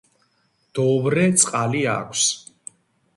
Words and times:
მდოვრე 0.61 1.27
წყალი 1.43 1.83
აქვს. 1.97 2.25